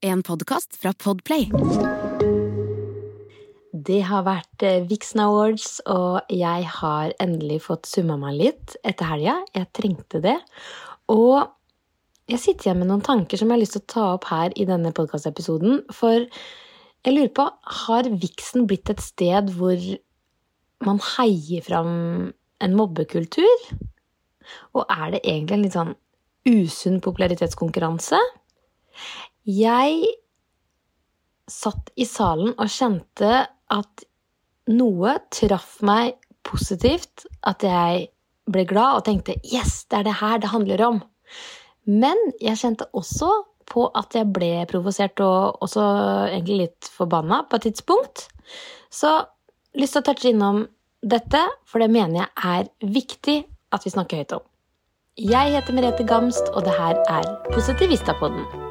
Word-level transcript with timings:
En 0.00 0.22
podkast 0.24 0.78
fra 0.80 0.94
Podplay. 0.96 1.50
Det 3.76 3.98
har 4.08 4.22
vært 4.24 4.64
eh, 4.64 4.78
Vixen 4.88 5.20
Awards, 5.20 5.82
og 5.92 6.32
jeg 6.32 6.64
har 6.78 7.12
endelig 7.20 7.58
fått 7.66 7.84
summa 7.84 8.16
meg 8.22 8.38
litt 8.38 8.78
etter 8.80 9.10
helga. 9.10 9.34
Jeg 9.52 9.68
trengte 9.76 10.22
det. 10.24 10.38
Og 11.12 11.44
jeg 12.32 12.40
sitter 12.40 12.70
igjen 12.70 12.80
med 12.80 12.88
noen 12.94 13.04
tanker 13.04 13.36
som 13.36 13.52
jeg 13.52 13.58
har 13.58 13.60
lyst 13.60 13.76
til 13.76 13.84
å 13.84 13.90
ta 13.92 14.06
opp 14.14 14.24
her 14.30 14.56
i 14.56 14.64
denne 14.72 14.94
podkastepisoden. 14.96 15.82
For 15.92 16.24
jeg 16.24 17.12
lurer 17.18 17.34
på, 17.36 17.50
har 17.84 18.08
Vixen 18.24 18.64
blitt 18.72 18.88
et 18.88 19.04
sted 19.04 19.52
hvor 19.60 19.76
man 20.88 21.04
heier 21.18 21.68
fram 21.68 21.94
en 22.56 22.80
mobbekultur? 22.80 23.70
Og 24.72 24.86
er 24.88 25.18
det 25.18 25.26
egentlig 25.26 25.58
en 25.58 25.68
litt 25.68 25.76
sånn 25.76 25.96
usunn 26.48 27.02
popularitetskonkurranse? 27.04 28.24
Jeg 29.48 30.04
satt 31.50 31.90
i 31.98 32.06
salen 32.06 32.54
og 32.54 32.70
kjente 32.70 33.44
at 33.70 34.04
noe 34.70 35.16
traff 35.34 35.80
meg 35.86 36.16
positivt. 36.46 37.26
At 37.46 37.64
jeg 37.66 38.08
ble 38.50 38.66
glad 38.66 39.00
og 39.00 39.04
tenkte 39.06 39.38
'yes, 39.44 39.86
det 39.90 39.98
er 39.98 40.02
det 40.04 40.20
her 40.20 40.38
det 40.38 40.52
handler 40.52 40.86
om'. 40.86 41.02
Men 41.86 42.16
jeg 42.40 42.58
kjente 42.58 42.86
også 42.92 43.30
på 43.70 43.90
at 43.94 44.14
jeg 44.14 44.32
ble 44.32 44.66
provosert 44.66 45.20
og 45.20 45.62
også 45.62 45.84
egentlig 46.30 46.58
litt 46.58 46.90
forbanna 46.90 47.42
på 47.48 47.56
et 47.56 47.62
tidspunkt. 47.62 48.28
Så 48.90 49.26
lyst 49.74 49.94
til 49.94 50.02
å 50.02 50.08
touche 50.08 50.30
innom 50.30 50.68
dette, 51.02 51.40
for 51.64 51.78
det 51.78 51.90
mener 51.90 52.26
jeg 52.26 52.30
er 52.44 52.68
viktig 52.82 53.44
at 53.72 53.84
vi 53.84 53.90
snakker 53.90 54.16
høyt 54.16 54.32
om. 54.32 54.42
Jeg 55.16 55.54
heter 55.54 55.72
Merete 55.72 56.06
Gamst, 56.06 56.50
og 56.54 56.64
det 56.64 56.74
her 56.74 56.98
er 57.08 57.24
Positivistapodden. 57.52 58.69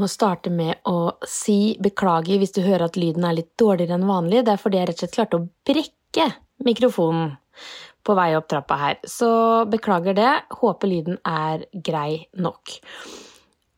Må 0.00 0.08
starte 0.08 0.48
med 0.54 0.80
å 0.88 1.12
si 1.28 1.76
beklager 1.82 2.40
hvis 2.40 2.54
du 2.56 2.62
hører 2.64 2.86
at 2.88 2.96
lyden 2.96 3.26
er 3.28 3.36
litt 3.36 3.52
dårligere 3.60 3.98
enn 3.98 4.08
vanlig. 4.08 4.46
Det 4.46 4.54
er 4.54 4.62
fordi 4.62 4.80
jeg 4.80 4.88
rett 4.88 4.96
og 4.96 5.04
slett 5.04 5.16
klarte 5.18 5.40
å 5.40 5.48
brekke 5.68 6.28
mikrofonen 6.64 7.34
på 8.06 8.16
vei 8.16 8.30
opp 8.38 8.48
trappa 8.48 8.78
her. 8.80 9.00
Så 9.04 9.30
beklager 9.70 10.16
det. 10.16 10.30
Håper 10.62 10.88
lyden 10.88 11.18
er 11.28 11.66
grei 11.74 12.24
nok. 12.40 12.78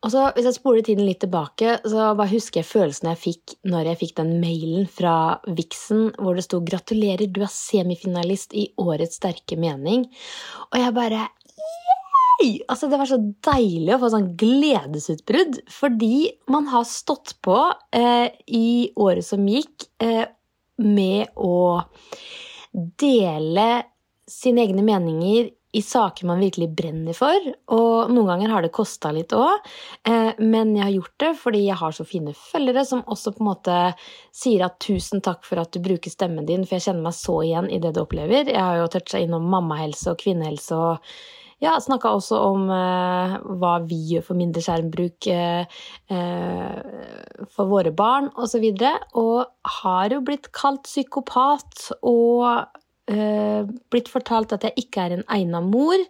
Og 0.02 0.11
så 0.11 0.22
Hvis 0.34 0.48
jeg 0.48 0.56
spoler 0.56 0.83
tiden 0.83 1.06
litt 1.06 1.20
tilbake, 1.22 1.77
så 1.86 2.08
bare 2.19 2.33
husker 2.33 2.61
jeg 2.61 2.70
følelsen 2.70 3.12
jeg 3.12 3.20
fikk 3.22 3.52
når 3.70 3.92
jeg 3.92 4.00
fikk 4.00 4.16
den 4.18 4.33
mailen 4.42 4.89
fra 4.91 5.39
Vixen 5.46 6.08
hvor 6.18 6.34
det 6.34 6.42
sto 6.46 6.58
'Gratulerer, 6.58 7.30
du 7.30 7.42
er 7.42 7.52
semifinalist 7.55 8.55
i 8.55 8.66
Årets 8.83 9.20
sterke 9.20 9.55
mening'. 9.55 10.08
Og 10.72 10.80
jeg 10.80 10.94
bare 10.98 11.28
Altså, 12.68 12.88
det 12.90 12.98
var 13.00 13.08
så 13.10 13.18
deilig 13.46 13.94
å 13.94 14.00
få 14.02 14.12
sånn 14.14 14.32
gledesutbrudd, 14.40 15.62
fordi 15.70 16.16
man 16.52 16.68
har 16.72 16.84
stått 16.88 17.36
på 17.44 17.58
eh, 17.94 18.28
i 18.46 18.92
året 19.00 19.26
som 19.26 19.46
gikk, 19.48 19.88
eh, 20.02 20.26
med 20.82 21.34
å 21.36 21.82
dele 22.72 23.66
sine 24.28 24.64
egne 24.64 24.84
meninger 24.86 25.50
i 25.72 25.80
saker 25.82 26.26
man 26.28 26.40
virkelig 26.40 26.68
brenner 26.76 27.16
for. 27.16 27.46
Og 27.72 28.10
noen 28.12 28.28
ganger 28.28 28.52
har 28.52 28.64
det 28.64 28.72
kosta 28.77 29.12
litt 29.14 29.32
òg, 29.36 29.68
eh, 30.08 30.32
men 30.38 30.74
jeg 30.77 30.84
har 30.84 30.94
gjort 30.96 31.14
det 31.24 31.30
fordi 31.40 31.62
jeg 31.64 31.80
har 31.80 31.96
så 31.96 32.06
fine 32.08 32.34
følgere 32.36 32.84
som 32.88 33.04
også 33.06 33.32
på 33.36 33.44
en 33.44 33.48
måte 33.48 33.77
sier 34.36 34.66
at 34.66 34.78
'tusen 34.80 35.24
takk 35.24 35.44
for 35.48 35.62
at 35.62 35.72
du 35.72 35.80
bruker 35.80 36.12
stemmen 36.12 36.46
din', 36.46 36.66
for 36.66 36.77
jeg 36.77 36.88
kjenner 36.88 37.08
meg 37.08 37.16
så 37.16 37.38
igjen 37.44 37.70
i 37.70 37.78
det 37.78 37.94
du 37.94 38.02
opplever. 38.04 38.52
Jeg 38.52 38.60
har 38.60 38.77
jo 38.77 38.90
toucha 38.92 39.22
innom 39.22 39.48
mammahelse 39.48 40.12
og 40.12 40.20
kvinnehelse 40.20 40.77
og 40.77 40.98
ja, 41.62 41.77
snakka 41.80 42.10
også 42.16 42.38
om 42.42 42.66
eh, 42.74 43.34
hva 43.60 43.72
vi 43.86 43.98
gjør 44.10 44.24
for 44.27 44.38
mindre 44.38 44.62
skjermbruk 44.64 45.28
eh, 45.30 45.80
eh, 46.10 47.46
for 47.55 47.70
våre 47.70 47.92
barn 47.94 48.30
osv. 48.34 48.66
Og, 48.66 48.82
så 48.82 49.20
og 49.22 49.77
har 49.80 50.14
jo 50.16 50.22
blitt 50.27 50.50
kalt 50.56 50.88
psykopat 50.88 51.92
og 52.00 52.46
eh, 53.12 53.62
blitt 53.95 54.11
fortalt 54.11 54.56
at 54.56 54.67
jeg 54.67 54.86
ikke 54.86 55.06
er 55.06 55.17
en 55.17 55.27
egna 55.30 55.62
mor. 55.64 56.02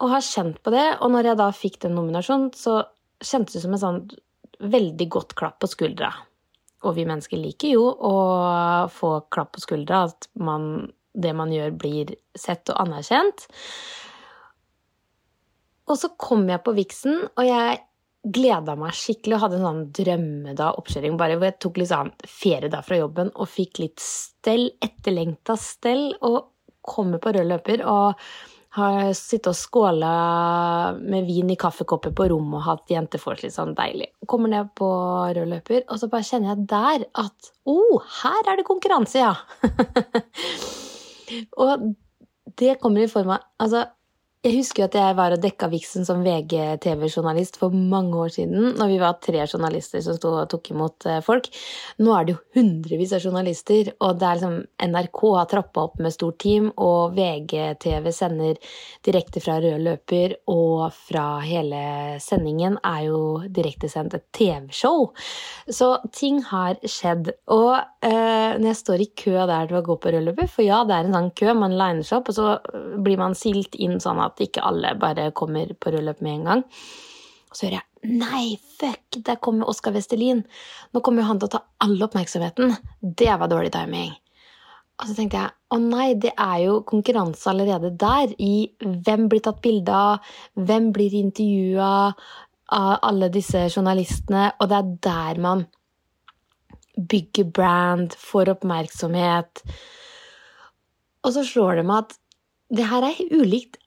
Og 0.00 0.10
har 0.10 0.24
kjent 0.24 0.56
på 0.64 0.72
det. 0.72 0.86
Og 1.04 1.12
når 1.12 1.30
jeg 1.30 1.40
da 1.40 1.48
fikk 1.54 1.82
den 1.84 1.96
nominasjonen, 1.98 2.48
så 2.56 2.80
kjentes 3.24 3.58
det 3.58 3.64
som 3.66 3.76
en 3.76 3.82
sånn 3.82 4.00
veldig 4.64 5.08
godt 5.12 5.34
klapp 5.36 5.60
på 5.60 5.68
skuldra. 5.68 6.10
Og 6.84 6.96
vi 6.96 7.04
mennesker 7.08 7.40
liker 7.40 7.76
jo 7.76 7.84
å 7.92 8.16
få 8.92 9.12
klapp 9.32 9.54
på 9.56 9.64
skuldra, 9.64 10.06
at 10.08 10.28
man, 10.40 10.88
det 11.12 11.32
man 11.36 11.52
gjør, 11.52 11.76
blir 11.80 12.16
sett 12.36 12.72
og 12.72 12.80
anerkjent. 12.84 13.46
Og 15.90 15.98
så 16.00 16.10
kom 16.20 16.46
jeg 16.48 16.62
på 16.64 16.72
Vixen, 16.76 17.26
og 17.34 17.44
jeg 17.44 17.82
gleda 18.24 18.72
meg 18.80 18.96
skikkelig 18.96 19.36
og 19.36 19.42
hadde 19.42 19.58
en 19.58 19.66
sånn 19.66 19.84
drømmedag 19.98 20.78
oppkjøring 20.80 21.18
bare 21.20 21.36
hvor 21.36 21.50
jeg 21.50 21.58
tok 21.60 21.80
litt 21.80 21.90
sånn 21.90 22.12
ferie 22.24 22.70
da 22.72 22.80
fra 22.84 22.96
jobben 22.96 23.30
og 23.34 23.50
fikk 23.52 23.82
litt 23.82 24.00
stell, 24.00 24.70
etterlengta 24.80 25.58
stell, 25.60 26.06
og 26.24 26.54
kommer 26.84 27.20
på 27.20 27.34
rød 27.36 27.48
løper 27.48 27.84
og 27.88 28.20
har 28.74 29.12
sittet 29.14 29.52
og 29.52 29.56
skåla 29.56 30.14
med 30.98 31.28
vin 31.28 31.52
i 31.52 31.58
kaffekopper 31.60 32.14
på 32.16 32.26
rommet 32.32 32.58
og 32.58 32.64
hatt 32.66 32.90
jentefors 32.90 33.44
litt 33.44 33.54
sånn 33.54 33.76
deilig. 33.78 34.08
Kommer 34.26 34.50
ned 34.50 34.72
på 34.76 34.88
rød 35.36 35.52
løper, 35.52 35.84
og 35.86 36.00
så 36.00 36.08
bare 36.10 36.26
kjenner 36.26 36.54
jeg 36.54 36.66
der 36.72 37.04
at 37.22 37.52
Å, 37.64 37.76
oh, 37.76 38.08
her 38.22 38.50
er 38.50 38.58
det 38.58 38.66
konkurranse, 38.66 39.22
ja! 39.22 39.36
og 41.64 41.92
det 42.58 42.74
kommer 42.82 43.04
i 43.04 43.10
form 43.10 43.30
av 43.36 43.46
Altså, 43.62 43.86
jeg 44.44 44.58
husker 44.58 44.84
at 44.84 44.96
jeg 44.98 45.16
var 45.16 45.32
og 45.32 45.40
dekka 45.40 45.70
viksen 45.72 46.04
som 46.04 46.20
VGTV-journalist 46.24 47.56
for 47.56 47.72
mange 47.72 48.18
år 48.26 48.32
siden, 48.34 48.74
når 48.76 48.90
vi 48.90 48.98
var 49.00 49.16
tre 49.24 49.40
journalister 49.46 50.02
som 50.04 50.18
tok 50.20 50.68
imot 50.74 51.06
eh, 51.08 51.22
folk. 51.24 51.48
Nå 52.04 52.12
er 52.12 52.26
det 52.26 52.34
jo 52.34 52.42
hundrevis 52.58 53.14
av 53.16 53.24
journalister, 53.24 53.88
og 54.04 54.18
det 54.20 54.26
er 54.28 54.40
liksom 54.42 54.58
NRK 54.90 55.22
har 55.38 55.48
trappa 55.48 55.86
opp 55.88 56.02
med 56.04 56.12
stort 56.12 56.36
team, 56.44 56.66
og 56.76 57.16
VGTV 57.16 58.10
sender 58.12 58.60
direkte 59.06 59.40
fra 59.40 59.56
rød 59.64 59.80
løper, 59.86 60.36
og 60.52 60.92
fra 60.92 61.24
hele 61.40 61.80
sendingen 62.20 62.76
er 62.84 63.06
jo 63.06 63.22
direktesendt 63.48 64.18
et 64.18 64.28
TV-show. 64.36 65.08
Så 65.72 65.90
ting 66.12 66.42
har 66.50 66.76
skjedd. 66.84 67.32
Og 67.48 67.72
eh, 68.04 68.60
når 68.60 68.68
jeg 68.74 68.80
står 68.82 69.06
i 69.06 69.08
kø 69.24 69.38
der 69.40 69.72
til 69.72 69.80
å 69.80 69.84
gå 69.88 69.96
på 69.96 70.12
rød 70.12 70.28
løper, 70.28 70.52
for 70.52 70.68
ja, 70.68 70.84
det 70.84 71.00
er 71.00 71.08
en 71.08 71.16
sånn 71.16 71.32
kø, 71.32 71.56
man 71.56 71.80
liner 71.80 72.04
seg 72.04 72.20
opp, 72.20 72.28
og 72.34 72.36
så 72.42 73.00
blir 73.00 73.24
man 73.24 73.40
silt 73.40 73.80
inn 73.80 73.96
sånn 74.04 74.20
at 74.20 74.33
at 74.34 74.44
ikke 74.44 74.64
alle 74.66 74.92
bare 75.00 75.30
kommer 75.36 75.72
på 75.78 75.94
rulleløp 75.94 76.22
med 76.26 76.40
en 76.40 76.48
gang. 76.50 76.64
Og 77.50 77.56
så 77.56 77.68
hører 77.68 77.80
jeg 77.80 77.90
Nei, 78.04 78.58
fuck, 78.60 79.16
der 79.24 79.38
kommer 79.40 79.70
Oskar 79.70 79.94
Vestelin! 79.94 80.42
Nå 80.92 81.00
kommer 81.00 81.22
jo 81.22 81.28
han 81.30 81.38
til 81.40 81.48
å 81.48 81.52
ta 81.54 81.60
all 81.80 81.96
oppmerksomheten. 82.04 82.74
Det 83.00 83.30
var 83.40 83.48
dårlig 83.48 83.70
timing. 83.72 84.10
Og 85.00 85.08
så 85.08 85.14
tenkte 85.16 85.40
jeg 85.40 85.54
å 85.72 85.78
nei, 85.80 86.10
det 86.20 86.34
er 86.36 86.58
jo 86.66 86.74
konkurranse 86.86 87.48
allerede 87.50 87.94
der. 87.98 88.34
I 88.36 88.68
hvem 89.06 89.24
blir 89.32 89.40
tatt 89.46 89.62
bilde 89.64 89.94
av, 89.96 90.34
hvem 90.54 90.90
blir 90.94 91.16
intervjua 91.18 91.94
av 92.76 92.92
alle 93.08 93.30
disse 93.32 93.64
journalistene. 93.70 94.50
Og 94.60 94.68
det 94.70 94.78
er 94.82 94.92
der 95.08 95.40
man 95.46 95.64
bygger 96.94 97.48
brand, 97.56 98.14
får 98.20 98.52
oppmerksomhet. 98.54 99.64
Og 101.24 101.34
så 101.34 101.46
slår 101.48 101.80
det 101.80 101.86
meg 101.88 102.04
at 102.04 102.18
det 102.74 102.90
her 102.90 103.08
er 103.08 103.24
ulikt 103.32 103.80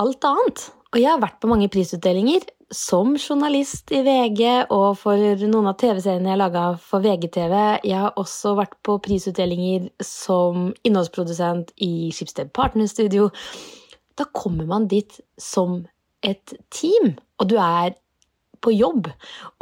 alt 0.00 0.26
annet. 0.28 0.66
Og 0.94 1.00
jeg 1.00 1.10
har 1.10 1.22
vært 1.22 1.40
på 1.42 1.50
mange 1.50 1.70
prisutdelinger 1.72 2.46
som 2.74 3.14
journalist 3.18 3.90
i 3.94 4.00
VG 4.06 4.70
og 4.72 4.96
for 4.98 5.20
noen 5.42 5.68
av 5.70 5.76
TV-seriene 5.78 6.32
jeg 6.32 6.40
laga 6.40 6.64
for 6.80 7.04
VGTV. 7.04 7.54
Jeg 7.86 7.98
har 8.06 8.18
også 8.20 8.54
vært 8.58 8.76
på 8.86 8.96
prisutdelinger 9.04 9.88
som 10.02 10.70
innholdsprodusent 10.86 11.74
i 11.84 12.10
Skipsted 12.14 12.52
Partner 12.56 12.88
Studio. 12.90 13.28
Da 14.18 14.26
kommer 14.30 14.66
man 14.70 14.88
dit 14.90 15.18
som 15.40 15.82
et 16.24 16.54
team, 16.72 17.14
og 17.38 17.50
du 17.50 17.56
er 17.60 17.94
på 18.64 18.72
jobb. 18.74 19.10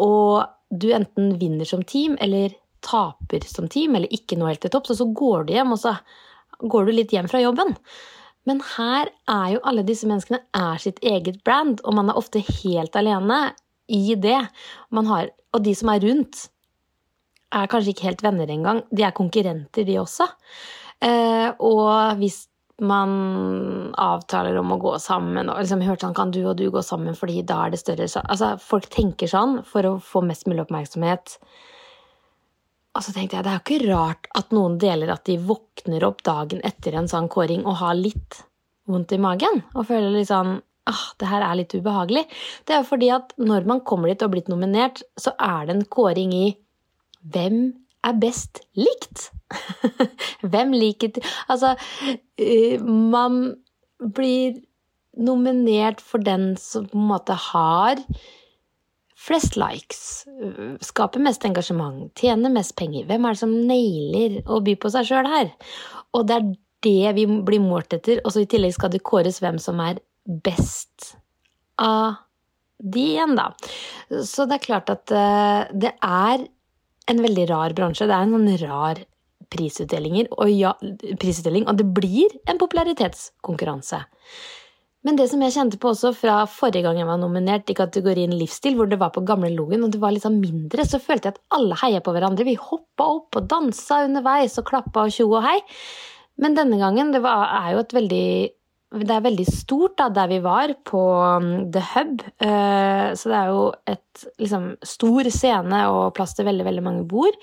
Og 0.00 0.44
du 0.70 0.92
enten 0.94 1.36
vinner 1.40 1.68
som 1.68 1.82
team 1.84 2.16
eller 2.22 2.54
taper 2.84 3.44
som 3.48 3.68
team, 3.72 3.96
eller 3.96 4.12
ikke 4.14 4.38
noe 4.38 4.52
helt 4.52 4.62
til 4.64 4.72
topps, 4.72 4.94
og 4.94 5.00
så 5.00 5.08
går 5.16 5.46
du 5.48 5.54
hjem, 5.56 5.74
og 5.74 5.80
så 5.80 5.96
går 6.62 6.86
du 6.86 6.94
litt 6.94 7.14
hjem 7.14 7.28
fra 7.30 7.42
jobben. 7.42 7.74
Men 8.48 8.62
her 8.74 9.10
er 9.30 9.48
jo 9.54 9.62
alle 9.68 9.84
disse 9.86 10.08
menneskene 10.10 10.40
er 10.56 10.80
sitt 10.82 10.98
eget 11.06 11.42
brand, 11.46 11.80
og 11.86 11.94
man 11.98 12.10
er 12.10 12.18
ofte 12.18 12.42
helt 12.42 12.96
alene 12.98 13.52
i 13.92 14.16
det. 14.18 14.40
Har, 14.92 15.30
og 15.54 15.64
de 15.64 15.74
som 15.78 15.92
er 15.92 16.02
rundt, 16.02 16.46
er 17.52 17.68
kanskje 17.70 17.92
ikke 17.92 18.08
helt 18.08 18.24
venner 18.24 18.50
engang. 18.50 18.82
De 18.90 19.04
er 19.06 19.14
konkurrenter, 19.14 19.86
de 19.86 19.98
også. 20.00 20.26
Eh, 21.02 21.50
og 21.62 22.18
hvis 22.18 22.46
man 22.82 23.92
avtaler 24.00 24.56
om 24.58 24.72
å 24.74 24.80
gå 24.80 24.94
sammen 25.02 25.50
og 25.50 25.60
liksom 25.60 25.82
hørt 25.84 26.02
sånn 26.02 26.16
Kan 26.16 26.32
du 26.34 26.40
og 26.40 26.56
du 26.58 26.64
gå 26.72 26.80
sammen 26.82 27.14
fordi 27.14 27.42
da 27.46 27.60
er 27.66 27.74
det 27.74 27.82
større 27.82 28.08
Altså, 28.24 28.54
folk 28.58 28.88
tenker 28.90 29.30
sånn 29.30 29.60
for 29.68 29.86
å 29.86 29.98
få 30.02 30.24
mest 30.26 30.48
mulig 30.48 30.64
oppmerksomhet. 30.64 31.36
Og 32.92 33.04
så 33.04 33.14
tenkte 33.14 33.38
jeg 33.38 33.46
det 33.46 33.52
er 33.52 33.60
jo 33.60 33.64
ikke 33.64 33.92
rart 33.92 34.28
at 34.36 34.50
noen 34.52 34.76
deler 34.80 35.14
at 35.14 35.24
de 35.28 35.38
våkner 35.40 36.04
opp 36.04 36.20
dagen 36.26 36.60
etter 36.66 36.98
en 36.98 37.08
sånn 37.08 37.30
kåring 37.32 37.64
og 37.64 37.80
har 37.80 37.96
litt 37.96 38.42
vondt 38.90 39.14
i 39.16 39.20
magen. 39.22 39.62
Og 39.72 39.88
føler 39.88 40.12
litt 40.12 40.28
sånn 40.28 40.58
ah, 40.90 41.04
det 41.20 41.28
her 41.30 41.44
er 41.46 41.58
litt 41.60 41.74
ubehagelig, 41.76 42.24
det 42.66 42.74
er 42.74 42.86
fordi 42.86 43.12
at 43.14 43.32
når 43.38 43.68
man 43.70 43.84
kommer 43.86 44.10
dit 44.10 44.18
og 44.20 44.28
har 44.28 44.34
blitt 44.34 44.50
nominert, 44.50 45.04
så 45.14 45.34
er 45.38 45.68
det 45.68 45.76
en 45.76 45.86
kåring 45.86 46.34
i 46.34 46.48
hvem 47.32 47.60
er 48.02 48.18
best 48.18 48.64
likt? 48.74 49.30
hvem 50.52 50.74
liker 50.74 51.20
Altså, 51.52 51.76
eh, 52.40 52.82
man 52.82 53.54
blir 54.02 54.58
nominert 55.12 56.00
for 56.02 56.24
den 56.24 56.54
som 56.58 56.88
på 56.88 56.98
en 56.98 57.10
måte 57.12 57.36
har 57.36 58.00
flest 59.22 59.56
likes, 59.60 60.24
skaper 60.82 61.22
mest 61.22 61.44
engasjement, 61.46 62.10
tjener 62.18 62.52
mest 62.52 62.74
penger. 62.78 63.06
Hvem 63.06 63.28
er 63.28 63.36
det 63.36 63.42
som 63.42 63.54
nailer 63.68 64.40
å 64.50 64.58
by 64.64 64.74
på 64.82 64.90
seg 64.94 65.08
sjøl 65.08 65.28
her? 65.30 65.52
Og 66.16 66.26
det 66.28 66.38
er 66.38 66.48
det 66.82 67.12
vi 67.20 67.26
blir 67.46 67.62
målt 67.62 67.94
etter, 67.94 68.20
og 68.24 68.34
så 68.34 68.42
i 68.42 68.48
tillegg 68.50 68.74
skal 68.74 68.90
det 68.92 69.04
kåres 69.06 69.38
hvem 69.42 69.60
som 69.62 69.78
er 69.84 70.02
best 70.26 71.12
av 71.82 72.18
de 72.82 73.04
igjen, 73.12 73.36
da. 73.38 73.52
Så 74.26 74.48
det 74.50 74.58
er 74.58 74.66
klart 74.66 74.90
at 74.90 75.14
uh, 75.14 75.70
det 75.70 75.94
er 76.02 76.42
en 77.10 77.22
veldig 77.22 77.46
rar 77.50 77.74
bransje. 77.78 78.08
Det 78.10 78.16
er 78.16 78.26
en 78.26 78.34
sånn 78.34 78.64
rar 78.64 79.02
prisutdeling, 79.52 80.18
og 80.32 80.50
ja, 80.50 80.72
prisutdeling, 81.20 81.68
og 81.70 81.78
det 81.78 81.86
blir 81.94 82.34
en 82.50 82.58
popularitetskonkurranse. 82.58 84.00
Men 85.02 85.18
det 85.18 85.26
som 85.32 85.40
jeg 85.42 85.54
kjente 85.56 85.78
på 85.82 85.90
også 85.90 86.12
fra 86.14 86.44
forrige 86.46 86.84
gang 86.84 87.00
jeg 87.00 87.08
var 87.08 87.18
nominert 87.18 87.70
i 87.72 87.74
kategorien 87.74 88.34
livsstil, 88.38 88.76
hvor 88.78 88.86
det 88.90 89.00
var 89.00 89.10
på 89.14 89.24
gamle 89.26 89.50
Logen, 89.50 89.82
og 89.82 89.90
det 89.90 89.98
var 90.02 90.14
litt 90.14 90.22
sånn 90.22 90.38
mindre, 90.38 90.86
så 90.86 91.02
følte 91.02 91.28
jeg 91.28 91.36
at 91.36 91.58
alle 91.58 91.78
heia 91.80 92.02
på 92.04 92.14
hverandre. 92.14 92.46
Vi 92.46 92.54
hoppa 92.60 93.08
opp 93.16 93.38
og 93.40 93.48
dansa 93.50 94.04
underveis 94.06 94.54
og 94.62 94.68
klappa 94.70 95.08
og 95.08 95.14
tjo 95.14 95.26
og 95.32 95.42
hei. 95.42 95.58
Men 96.42 96.54
denne 96.54 96.78
gangen, 96.78 97.10
det 97.14 97.22
var, 97.24 97.50
er 97.64 97.74
jo 97.74 97.82
et 97.82 97.96
veldig 97.98 98.26
det 98.92 99.14
er 99.14 99.24
veldig 99.24 99.46
stort 99.48 99.94
da, 99.96 100.10
der 100.12 100.28
vi 100.28 100.38
var, 100.44 100.74
på 100.84 101.00
um, 101.00 101.48
The 101.72 101.80
Hub. 101.94 102.22
Uh, 102.44 103.16
så 103.16 103.30
det 103.32 103.38
er 103.38 103.48
jo 103.48 103.62
et 103.88 104.24
liksom 104.42 104.66
stor 104.84 105.30
scene 105.32 105.80
og 105.88 106.12
plass 106.16 106.36
til 106.36 106.46
veldig, 106.48 106.66
veldig 106.68 106.84
mange 106.84 107.06
bord. 107.08 107.38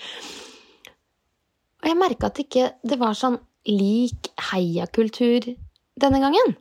Og 1.81 1.89
jeg 1.89 1.97
merka 1.97 2.29
at 2.29 2.37
det 2.37 2.45
ikke 2.45 2.69
det 2.85 2.99
var 3.01 3.17
sånn 3.17 3.39
lik 3.69 4.29
heiakultur 4.51 5.49
denne 5.99 6.21
gangen. 6.21 6.53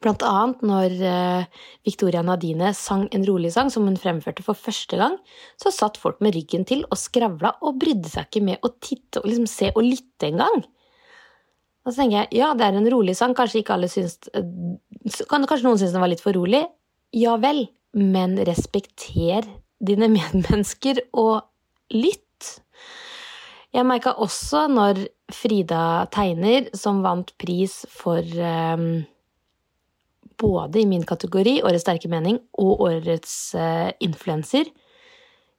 Blant 0.00 0.22
annet 0.24 0.62
når 0.64 0.94
uh, 1.04 1.62
Victoria 1.84 2.22
Nadine 2.24 2.72
sang 2.76 3.04
en 3.12 3.24
rolig 3.28 3.50
sang 3.52 3.68
som 3.72 3.84
hun 3.84 3.98
fremførte 4.00 4.44
for 4.46 4.56
første 4.56 4.96
gang, 4.96 5.18
så 5.60 5.72
satt 5.74 6.00
folk 6.00 6.22
med 6.24 6.38
ryggen 6.38 6.64
til 6.68 6.86
og 6.88 6.96
skravla 6.96 7.52
og 7.60 7.76
brydde 7.82 8.08
seg 8.08 8.30
ikke 8.30 8.44
med 8.46 8.64
å 8.64 8.72
titte 8.80 9.20
og 9.20 9.28
liksom 9.28 9.48
se 9.50 9.68
og 9.74 9.84
lytte 9.84 10.30
engang. 10.30 10.64
Og 11.84 11.92
så 11.92 12.02
tenker 12.02 12.22
jeg 12.22 12.40
ja, 12.40 12.52
det 12.56 12.64
er 12.66 12.80
en 12.80 12.90
rolig 12.92 13.16
sang, 13.18 13.36
kanskje 13.36 13.62
ikke 13.62 13.76
alle 13.76 13.88
syns 13.92 14.18
Kanskje 15.30 15.64
noen 15.64 15.78
syns 15.80 15.94
den 15.94 16.02
var 16.02 16.10
litt 16.12 16.24
for 16.24 16.36
rolig. 16.36 16.60
Ja 17.16 17.36
vel, 17.40 17.64
men 17.96 18.36
respekter 18.46 19.48
dine 19.80 20.10
medmennesker 20.12 21.00
og 21.16 21.40
lytt. 21.96 22.50
Jeg 23.72 23.86
merka 23.86 24.12
også 24.18 24.66
når 24.70 25.04
Frida 25.32 26.06
Tegner, 26.12 26.68
som 26.76 27.00
vant 27.04 27.32
pris 27.40 27.80
for 27.90 28.20
um, 28.20 29.02
både 30.40 30.80
i 30.80 30.88
min 30.88 31.04
kategori, 31.06 31.60
Årets 31.68 31.84
sterke 31.84 32.10
mening, 32.12 32.40
og 32.58 32.86
Årets 32.88 33.34
uh, 33.58 33.90
influenser, 34.02 34.72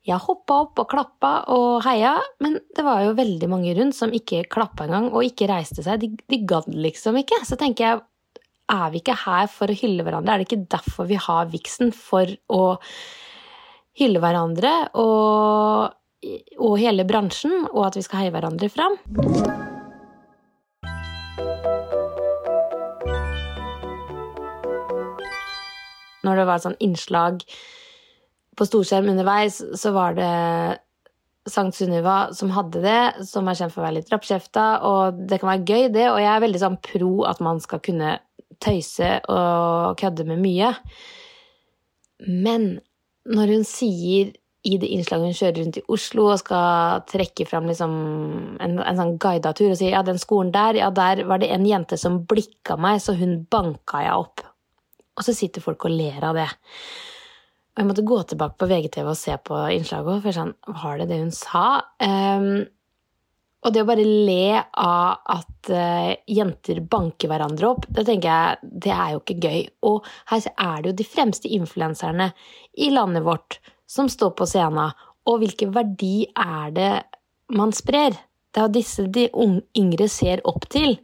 jeg 0.02 0.18
hoppa 0.18 0.64
opp 0.64 0.80
og 0.82 0.88
klappa 0.90 1.32
og 1.54 1.84
heia, 1.86 2.16
men 2.42 2.56
det 2.74 2.86
var 2.86 3.04
jo 3.06 3.18
veldig 3.18 3.50
mange 3.52 3.74
rundt 3.78 3.94
som 3.94 4.14
ikke 4.18 4.48
klappa 4.50 4.88
engang 4.88 5.12
og 5.12 5.28
ikke 5.28 5.50
reiste 5.52 5.86
seg. 5.86 6.02
De, 6.02 6.10
de 6.26 6.40
gadd 6.50 6.72
liksom 6.74 7.20
ikke. 7.22 7.44
Så 7.46 7.58
tenker 7.62 7.86
jeg, 7.86 8.02
er 8.72 8.88
vi 8.90 9.02
ikke 9.04 9.20
her 9.28 9.50
for 9.52 9.70
å 9.70 9.78
hylle 9.78 10.06
hverandre? 10.08 10.34
Er 10.34 10.42
det 10.42 10.50
ikke 10.50 10.66
derfor 10.74 11.10
vi 11.10 11.20
har 11.22 11.52
viksen? 11.54 11.94
For 11.94 12.34
å 12.50 12.64
hylle 14.02 14.24
hverandre 14.24 14.74
og, 14.98 15.94
og 16.58 16.80
hele 16.82 17.06
bransjen, 17.06 17.68
og 17.70 17.92
at 17.92 18.00
vi 18.00 18.08
skal 18.08 18.24
heie 18.24 18.34
hverandre 18.34 18.72
fram? 18.74 18.98
Når 26.26 26.42
det 26.42 26.48
var 26.50 26.64
sånn 26.64 26.80
innslag 26.84 27.42
på 28.58 28.68
storskjerm 28.68 29.10
underveis 29.14 29.62
så 29.80 29.94
var 29.96 30.18
det 30.18 30.32
Sankt 31.50 31.80
Sunniva 31.80 32.34
som 32.38 32.52
hadde 32.54 32.84
det, 32.84 33.26
som 33.26 33.48
er 33.50 33.58
kjent 33.58 33.74
for 33.74 33.82
å 33.82 33.88
være 33.88 33.98
litt 33.98 34.12
rappkjefta, 34.14 34.66
og 34.86 35.24
det 35.26 35.40
kan 35.42 35.50
være 35.50 35.66
gøy, 35.66 35.88
det, 35.96 36.04
og 36.12 36.20
jeg 36.22 36.30
er 36.30 36.44
veldig 36.44 36.62
sånn 36.62 36.78
pro 36.86 37.16
at 37.26 37.42
man 37.42 37.62
skal 37.64 37.82
kunne 37.82 38.20
tøyse 38.62 39.16
og 39.32 39.98
kødde 39.98 40.28
med 40.30 40.44
mye. 40.44 40.70
Men 42.30 42.76
når 43.26 43.56
hun 43.56 43.66
sier 43.66 44.36
i 44.62 44.78
det 44.78 44.92
innslaget 44.94 45.32
hun 45.32 45.38
kjører 45.40 45.58
rundt 45.58 45.80
i 45.80 45.86
Oslo 45.90 46.28
og 46.30 46.42
skal 46.44 47.02
trekke 47.10 47.48
fram 47.50 47.66
liksom 47.70 47.94
en, 48.62 48.78
en 48.78 49.00
sånn 49.00 49.16
guida 49.22 49.56
og 49.56 49.62
sier 49.80 49.96
ja, 49.96 50.04
den 50.06 50.22
skolen 50.22 50.54
der, 50.54 50.78
ja, 50.78 50.92
der 50.94 51.24
var 51.26 51.42
det 51.42 51.50
en 51.54 51.66
jente 51.66 51.98
som 51.98 52.22
blikka 52.30 52.78
meg, 52.78 53.02
så 53.02 53.18
hun 53.18 53.40
banka 53.50 54.04
jeg 54.06 54.28
opp. 54.28 54.46
Og 55.22 55.28
så 55.28 55.36
sitter 55.38 55.62
folk 55.62 55.86
og 55.86 55.94
ler 55.94 56.24
av 56.26 56.34
det. 56.40 56.50
Og 57.72 57.84
jeg 57.84 57.88
måtte 57.88 58.04
gå 58.10 58.18
tilbake 58.28 58.58
på 58.58 58.68
VGTV 58.68 59.10
og 59.14 59.18
se 59.20 59.36
på 59.46 59.58
innslaget, 59.78 60.24
for 60.24 60.36
sånn, 60.36 60.56
var 60.82 60.98
det 60.98 61.12
det 61.12 61.20
hun 61.22 61.36
sa? 61.36 61.66
Um, 62.02 62.64
og 63.62 63.76
det 63.76 63.84
å 63.84 63.88
bare 63.88 64.04
le 64.08 64.58
av 64.58 65.22
at 65.30 65.70
uh, 65.70 66.10
jenter 66.26 66.82
banker 66.90 67.30
hverandre 67.30 67.70
opp, 67.70 67.86
det 67.94 68.08
tenker 68.10 68.32
jeg, 68.34 68.72
det 68.88 68.96
er 68.96 69.14
jo 69.14 69.22
ikke 69.22 69.38
gøy. 69.46 69.62
Og 69.88 70.10
her 70.34 70.50
er 70.50 70.82
det 70.82 70.92
jo 70.92 70.98
de 71.04 71.08
fremste 71.14 71.54
influenserne 71.54 72.32
i 72.82 72.90
landet 72.92 73.24
vårt 73.30 73.62
som 73.86 74.10
står 74.10 74.34
på 74.42 74.50
scenen. 74.50 74.98
Og 75.30 75.44
hvilken 75.44 75.72
verdi 75.76 76.16
er 76.34 76.74
det 76.74 76.92
man 77.54 77.76
sprer? 77.78 78.18
Det 78.52 78.60
er 78.60 78.68
jo 78.68 78.76
disse 78.82 79.06
de 79.14 79.30
yngre 79.78 80.10
ser 80.12 80.42
opp 80.50 80.66
til. 80.74 80.98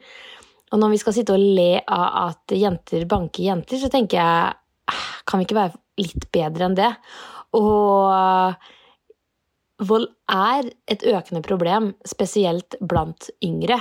Og 0.73 0.81
når 0.81 0.93
vi 0.93 0.99
skal 1.01 1.15
sitte 1.15 1.35
og 1.35 1.43
le 1.43 1.79
av 1.81 2.07
at 2.27 2.55
jenter 2.57 3.05
banker 3.09 3.43
jenter, 3.45 3.79
så 3.79 3.89
tenker 3.91 4.19
jeg 4.19 4.55
ah, 4.91 5.11
kan 5.27 5.39
vi 5.39 5.47
ikke 5.47 5.61
være 5.61 5.79
litt 6.03 6.25
bedre 6.33 6.67
enn 6.67 6.77
det. 6.77 6.89
Og 7.57 8.11
vold 9.87 10.07
er 10.33 10.67
et 10.89 11.05
økende 11.07 11.43
problem, 11.45 11.93
spesielt 12.07 12.75
blant 12.81 13.29
yngre. 13.45 13.79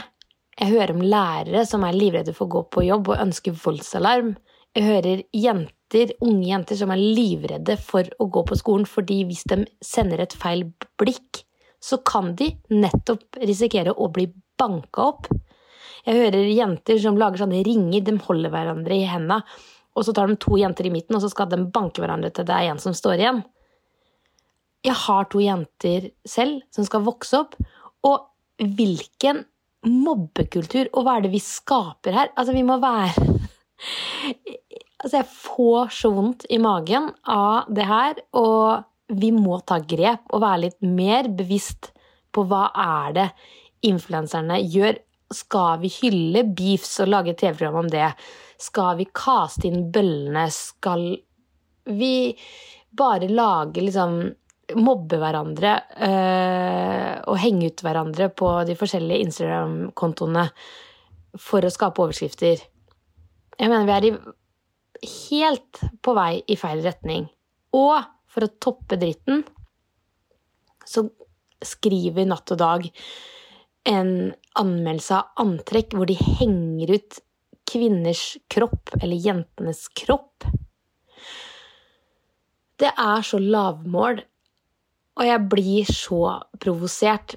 Jeg 0.57 0.73
hører 0.73 0.95
om 0.95 1.03
lærere 1.05 1.67
som 1.69 1.85
er 1.85 1.97
livredde 1.97 2.33
for 2.37 2.47
å 2.47 2.55
gå 2.55 2.63
på 2.73 2.87
jobb 2.87 3.11
og 3.13 3.23
ønsker 3.27 3.57
voldsalarm. 3.65 4.37
Jeg 4.77 4.85
hører 4.87 5.25
jenter, 5.37 6.13
unge 6.25 6.47
jenter 6.49 6.79
som 6.79 6.93
er 6.93 7.01
livredde 7.03 7.77
for 7.81 8.09
å 8.21 8.29
gå 8.33 8.45
på 8.49 8.59
skolen 8.61 8.89
fordi 8.89 9.23
hvis 9.29 9.45
de 9.51 9.65
sender 9.85 10.23
et 10.23 10.37
feil 10.37 10.67
blikk, 11.01 11.43
så 11.83 11.99
kan 12.05 12.35
de 12.39 12.51
nettopp 12.73 13.39
risikere 13.43 13.93
å 13.93 14.09
bli 14.13 14.31
banka 14.59 15.11
opp. 15.11 15.29
Jeg 16.07 16.21
hører 16.21 16.51
jenter 16.55 17.01
som 17.03 17.19
lager 17.19 17.43
sånne 17.43 17.65
ringer, 17.67 18.05
de 18.07 18.15
holder 18.23 18.53
hverandre 18.53 18.95
i 18.95 19.09
hendene 19.11 19.43
og 19.97 20.05
så 20.05 20.13
tar 20.13 20.29
de 20.29 20.37
to 20.41 20.59
jenter 20.61 20.87
i 20.87 20.93
midten, 20.93 21.17
og 21.17 21.25
så 21.25 21.31
skal 21.33 21.49
de 21.51 21.63
banke 21.73 22.03
hverandre 22.03 22.31
til 22.35 22.47
det 22.47 22.55
er 22.55 22.71
en 22.71 22.81
som 22.83 22.95
står 22.97 23.17
igjen. 23.17 23.43
Jeg 24.85 24.97
har 25.07 25.29
to 25.33 25.41
jenter 25.43 26.11
selv 26.29 26.61
som 26.75 26.87
skal 26.87 27.07
vokse 27.07 27.41
opp, 27.41 27.57
og 28.07 28.29
hvilken 28.61 29.43
mobbekultur, 29.87 30.91
og 30.93 31.07
hva 31.07 31.17
er 31.17 31.27
det 31.27 31.33
vi 31.33 31.41
skaper 31.43 32.17
her? 32.17 32.33
Altså, 32.37 32.55
vi 32.57 32.67
må 32.67 32.79
være 32.83 33.33
Altså, 34.97 35.19
jeg 35.19 35.27
får 35.29 35.91
så 35.93 36.09
vondt 36.11 36.47
i 36.51 36.57
magen 36.59 37.11
av 37.29 37.69
det 37.71 37.85
her, 37.87 38.17
og 38.35 38.87
vi 39.13 39.29
må 39.37 39.59
ta 39.69 39.77
grep 39.85 40.33
og 40.33 40.41
være 40.43 40.63
litt 40.65 40.79
mer 40.81 41.29
bevisst 41.29 41.91
på 42.35 42.47
hva 42.49 42.65
er 42.73 43.13
det 43.15 43.27
influenserne 43.87 44.57
gjør. 44.65 44.97
Skal 45.35 45.81
vi 45.83 45.91
hylle 46.01 46.45
beefs 46.57 47.01
og 47.03 47.11
lage 47.11 47.35
TV-program 47.35 47.81
om 47.83 47.91
det? 47.91 48.09
Skal 48.63 48.97
vi 49.01 49.09
kaste 49.11 49.67
inn 49.69 49.89
bøllene? 49.93 50.47
Skal 50.55 51.09
vi 51.97 52.17
bare 52.97 53.31
lage 53.31 53.85
liksom 53.85 54.21
Mobbe 54.67 55.21
hverandre 55.23 55.73
øh, 56.03 57.13
og 57.31 57.37
henge 57.39 57.69
ut 57.71 57.83
hverandre 57.87 58.27
på 58.35 58.49
de 58.67 58.75
forskjellige 58.75 59.23
Instagram-kontoene 59.29 60.43
for 61.39 61.63
å 61.63 61.71
skape 61.71 62.03
overskrifter? 62.03 62.65
Jeg 63.61 63.71
mener 63.71 63.87
vi 63.87 63.95
er 63.95 64.09
i, 64.09 64.11
helt 65.29 65.85
på 66.03 66.17
vei 66.19 66.33
i 66.51 66.59
feil 66.59 66.83
retning. 66.83 67.29
Og 67.79 67.95
for 68.27 68.49
å 68.49 68.51
toppe 68.59 68.99
dritten 68.99 69.45
så 70.83 71.07
skriver 71.63 72.27
Natt 72.27 72.51
og 72.57 72.61
Dag 72.61 72.91
en 73.87 74.13
anmeldelse 74.59 75.15
av 75.15 75.43
antrekk 75.47 75.95
hvor 75.95 76.09
de 76.11 76.17
henger 76.19 76.97
ut 76.97 77.19
kvinners 77.67 78.37
kropp, 78.53 78.95
eller 79.01 79.19
jentenes 79.19 79.87
kropp. 79.99 80.47
Det 82.77 82.91
er 82.93 83.25
så 83.25 83.41
lavmål, 83.41 84.21
og 85.17 85.25
jeg 85.25 85.45
blir 85.51 85.89
så 85.91 86.21
provosert. 86.61 87.37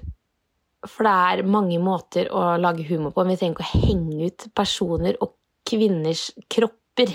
For 0.86 1.04
det 1.04 1.12
er 1.12 1.48
mange 1.48 1.80
måter 1.82 2.30
å 2.32 2.54
lage 2.60 2.86
humor 2.88 3.12
på, 3.12 3.24
men 3.24 3.34
vi 3.34 3.40
trenger 3.40 3.56
ikke 3.56 3.68
å 3.68 3.86
henge 3.86 4.30
ut 4.30 4.46
personer 4.56 5.18
og 5.20 5.34
kvinners 5.68 6.28
kropper. 6.52 7.12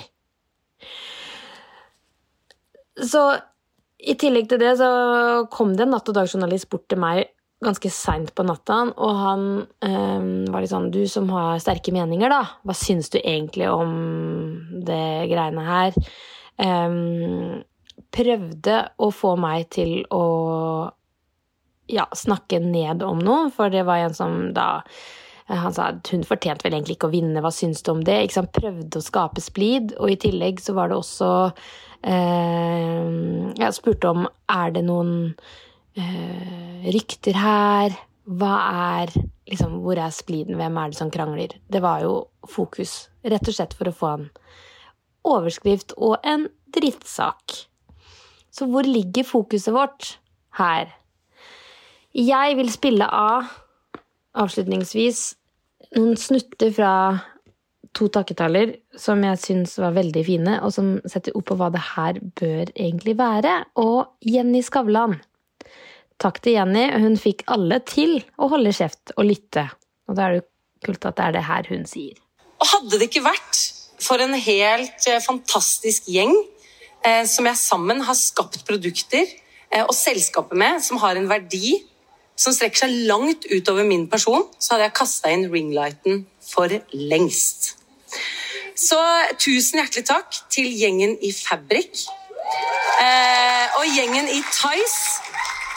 Så 2.95 3.23
i 4.05 4.13
tillegg 4.19 4.49
til 4.49 4.61
det 4.61 4.75
så 4.79 4.89
kom 5.51 5.73
det 5.75 5.85
en 5.85 5.95
Natt 5.95 6.11
og 6.11 6.17
Dag-journalist 6.17 6.69
bort 6.71 6.85
til 6.91 7.01
meg 7.01 7.25
ganske 7.63 7.89
seint 7.93 8.33
på 8.35 8.43
natta, 8.45 8.81
og 8.91 9.19
han 9.21 9.45
um, 9.63 10.31
var 10.51 10.61
litt 10.61 10.73
sånn 10.73 10.91
Du 10.93 11.03
som 11.09 11.29
har 11.33 11.61
sterke 11.63 11.93
meninger, 11.95 12.31
da, 12.31 12.41
hva 12.67 12.75
syns 12.77 13.09
du 13.13 13.19
egentlig 13.21 13.69
om 13.71 13.93
det 14.85 15.29
greiene 15.31 15.63
her? 15.65 15.97
Um, 16.59 17.63
prøvde 18.15 18.79
å 18.99 19.11
få 19.11 19.35
meg 19.39 19.69
til 19.75 20.01
å 20.13 20.25
ja, 21.91 22.07
snakke 22.17 22.59
ned 22.63 23.03
om 23.05 23.21
noe, 23.23 23.51
for 23.53 23.71
det 23.73 23.85
var 23.87 24.03
en 24.03 24.17
som 24.17 24.39
da 24.55 24.69
han 25.45 25.75
sa 25.75 25.91
at 25.91 26.09
hun 26.09 26.23
fortjente 26.25 26.65
vel 26.65 26.73
egentlig 26.73 26.95
ikke 26.97 27.09
å 27.11 27.13
vinne, 27.13 27.41
hva 27.43 27.51
syns 27.53 27.83
du 27.85 27.91
om 27.93 27.99
det? 28.05 28.17
Ikke 28.25 28.39
sant? 28.39 28.55
Prøvde 28.55 28.97
å 28.97 29.05
skape 29.05 29.43
splid, 29.43 29.93
og 30.01 30.09
i 30.09 30.17
tillegg 30.17 30.61
så 30.63 30.73
var 30.73 30.89
det 30.89 30.97
også 30.97 31.29
eh, 32.01 33.03
Jeg 33.61 33.77
spurte 33.77 34.09
om 34.09 34.25
er 34.25 34.73
det 34.73 34.81
noen 34.87 35.35
eh, 35.99 36.85
rykter 36.93 37.37
her? 37.39 37.95
Hva 38.25 38.55
er 38.95 39.13
liksom, 39.49 39.79
Hvor 39.83 39.99
er 40.01 40.13
spliden? 40.13 40.57
Hvem 40.57 40.77
er 40.81 40.89
det 40.89 40.97
som 40.97 41.11
krangler? 41.13 41.53
Det 41.69 41.81
var 41.81 42.01
jo 42.01 42.27
fokus, 42.49 43.09
rett 43.23 43.47
og 43.47 43.57
slett 43.57 43.75
for 43.77 43.89
å 43.89 43.95
få 43.95 44.11
en 44.15 44.27
overskrift 45.25 45.93
og 45.97 46.17
en 46.23 46.47
drittsak. 46.73 47.65
Så 48.51 48.67
hvor 48.71 48.87
ligger 48.87 49.27
fokuset 49.27 49.73
vårt 49.75 50.15
her? 50.57 50.89
Jeg 52.15 52.55
vil 52.55 52.71
spille 52.71 53.07
av 53.11 53.49
avslutningsvis 54.35 55.33
noen 55.95 56.15
snutter 56.19 56.71
fra 56.75 56.91
to 57.95 58.07
takketaller 58.11 58.73
som 58.99 59.21
jeg 59.23 59.41
syns 59.41 59.77
var 59.79 59.95
veldig 59.95 60.23
fine, 60.27 60.57
og 60.63 60.73
som 60.75 60.95
setter 61.07 61.35
ord 61.37 61.45
på 61.47 61.57
hva 61.59 61.69
det 61.71 61.83
her 61.93 62.19
bør 62.39 62.71
egentlig 62.73 63.15
være. 63.19 63.61
Og 63.79 64.15
Jenny 64.23 64.63
Skavlan. 64.65 65.19
Takk 66.21 66.41
til 66.43 66.55
Jenny. 66.55 66.85
Hun 67.03 67.17
fikk 67.19 67.43
alle 67.51 67.81
til 67.87 68.19
å 68.39 68.49
holde 68.51 68.73
kjeft 68.75 69.13
og 69.17 69.27
lytte. 69.27 69.67
Og 70.09 70.17
da 70.17 70.27
er 70.27 70.35
det 70.35 70.41
jo 70.41 70.47
kult 70.87 71.07
at 71.09 71.17
det 71.17 71.25
er 71.25 71.35
det 71.35 71.45
her 71.47 71.71
hun 71.71 71.87
sier. 71.89 72.19
Og 72.61 72.69
hadde 72.71 72.99
det 72.99 73.09
ikke 73.09 73.25
vært 73.25 73.63
for 74.05 74.21
en 74.21 74.35
helt 74.37 75.07
eh, 75.09 75.23
fantastisk 75.23 76.07
gjeng 76.11 76.33
eh, 77.05 77.23
som 77.27 77.47
jeg 77.47 77.59
sammen 77.59 78.03
har 78.05 78.17
skapt 78.19 78.63
produkter 78.67 79.23
eh, 79.25 79.83
og 79.83 79.95
selskaper 79.95 80.59
med, 80.59 80.83
som 80.83 80.99
har 81.03 81.19
en 81.19 81.29
verdi 81.31 81.79
som 82.35 82.53
strekker 82.55 82.85
seg 82.85 82.95
langt 83.09 83.47
utover 83.47 83.87
min 83.87 84.09
person, 84.11 84.43
så 84.59 84.75
hadde 84.75 84.89
jeg 84.89 84.97
kasta 84.99 85.31
inn 85.31 85.47
ringlighten 85.51 86.25
for 86.43 86.71
lengst. 86.91 87.75
Så 88.75 88.99
tusen 89.39 89.79
hjertelig 89.79 90.03
takk 90.09 90.41
til 90.51 90.67
gjengen 90.75 91.15
i 91.23 91.31
Fabrik. 91.31 92.03
Eh, 92.99 93.79
og 93.79 93.87
gjengen 93.95 94.27
i 94.31 94.41
Tice. 94.51 95.24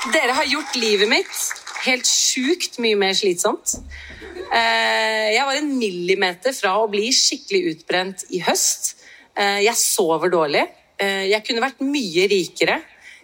Dere 0.07 0.35
har 0.37 0.47
gjort 0.47 0.77
livet 0.79 1.11
mitt 1.11 1.39
helt 1.83 2.07
sjukt 2.07 2.79
mye 2.83 2.97
mer 2.99 3.17
slitsomt. 3.19 3.75
Eh, 4.49 5.27
jeg 5.35 5.47
var 5.47 5.59
en 5.59 5.73
millimeter 5.79 6.55
fra 6.55 6.77
å 6.79 6.87
bli 6.91 7.09
skikkelig 7.15 7.73
utbrent 7.73 8.23
i 8.35 8.41
høst. 8.47 8.93
Eh, 9.35 9.65
jeg 9.67 9.75
sover 9.79 10.31
dårlig. 10.31 10.63
Eh, 10.99 11.27
jeg 11.33 11.43
kunne 11.47 11.65
vært 11.65 11.83
mye 11.83 12.29
rikere. 12.31 12.79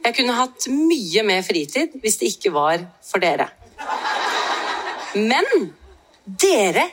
Jeg 0.05 0.17
kunne 0.19 0.37
hatt 0.37 0.67
mye 0.71 1.25
mer 1.27 1.47
fritid 1.47 1.95
hvis 2.03 2.19
det 2.21 2.33
ikke 2.35 2.53
var 2.55 2.83
for 3.07 3.23
dere. 3.23 3.49
Men 5.15 5.71
dere 6.27 6.89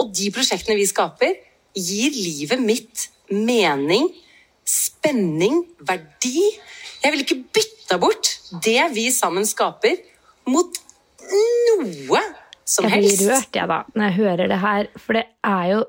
og 0.00 0.12
de 0.12 0.28
prosjektene 0.34 0.76
vi 0.76 0.86
skaper, 0.88 1.34
gir 1.72 2.12
livet 2.12 2.60
mitt 2.60 3.08
mening, 3.32 4.10
spenning, 4.68 5.62
verdi. 5.88 6.50
Jeg 7.02 7.12
ville 7.12 7.26
ikke 7.26 7.42
bytta 7.58 7.98
bort 8.02 8.30
det 8.64 8.82
vi 8.94 9.08
sammen 9.14 9.46
skaper, 9.48 9.98
mot 10.50 10.78
noe 11.32 12.20
som 12.68 12.86
helst. 12.90 13.18
Jeg 13.18 13.18
blir 13.18 13.32
rørt, 13.32 13.56
jeg, 13.56 13.70
da, 13.70 13.80
når 13.94 14.08
jeg 14.08 14.18
hører 14.20 14.52
det 14.52 14.60
her. 14.62 14.90
For 14.98 15.18
det 15.18 15.24
er 15.46 15.64
jo 15.72 15.80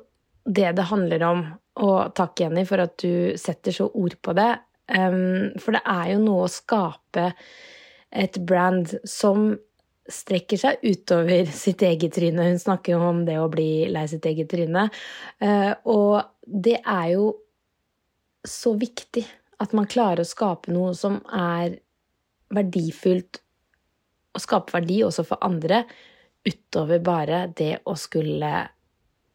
det 0.60 0.72
det 0.78 0.88
handler 0.90 1.28
om. 1.28 1.44
Og 1.84 2.00
takk, 2.18 2.42
Jenny, 2.42 2.66
for 2.70 2.84
at 2.84 2.96
du 3.02 3.38
setter 3.40 3.76
så 3.76 3.90
ord 3.90 4.18
på 4.22 4.36
det. 4.38 4.52
For 4.90 5.76
det 5.76 5.84
er 5.90 6.10
jo 6.14 6.24
noe 6.24 6.48
å 6.48 6.52
skape 6.52 7.30
et 8.14 8.38
brand 8.46 8.92
som 9.10 9.54
strekker 10.12 10.60
seg 10.60 10.82
utover 10.84 11.48
sitt 11.56 11.82
eget 11.86 12.14
tryne. 12.18 12.50
Hun 12.52 12.60
snakker 12.62 12.98
jo 12.98 13.06
om 13.08 13.24
det 13.28 13.38
å 13.40 13.50
bli 13.52 13.86
lei 13.92 14.04
sitt 14.12 14.26
eget 14.30 14.52
tryne. 14.52 14.90
Uh, 15.42 15.72
og 15.90 16.18
det 16.44 16.80
er 16.82 17.14
jo 17.16 17.30
så 18.44 18.74
viktig 18.76 19.24
at 19.64 19.74
man 19.76 19.90
klarer 19.90 20.24
å 20.24 20.28
skape 20.28 20.72
noe 20.74 20.94
som 20.98 21.22
er 21.32 21.80
verdifullt, 22.54 23.40
og 24.34 24.42
skape 24.42 24.74
verdi 24.76 25.02
også 25.06 25.26
for 25.28 25.46
andre, 25.46 25.84
utover 26.44 27.00
bare 27.04 27.46
det 27.56 27.78
å 27.88 27.96
skulle 28.00 28.52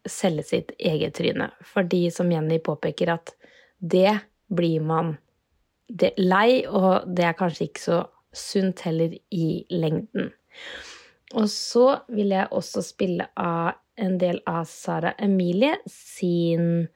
selge 0.09 0.45
sitt 0.47 0.75
eget 0.79 1.17
tryne. 1.19 1.51
Fordi, 1.65 2.09
som 2.13 2.31
Jenny 2.33 2.59
påpeker, 2.65 3.15
at 3.15 3.35
det 3.79 4.19
blir 4.49 4.85
man 4.85 5.17
det 5.89 6.13
lei, 6.21 6.67
og 6.67 7.09
det 7.09 7.29
er 7.31 7.39
kanskje 7.39 7.69
ikke 7.69 7.85
så 7.85 8.01
sunt 8.35 8.83
heller 8.85 9.15
i 9.33 9.65
lengden. 9.73 10.33
Og 11.37 11.49
så 11.53 11.87
vil 12.13 12.33
jeg 12.35 12.51
også 12.57 12.83
spille 12.85 13.29
av 13.37 13.79
en 13.99 14.19
del 14.21 14.41
av 14.49 14.65
Sara 14.71 15.15
Emilie 15.19 15.79
sin 15.91 16.89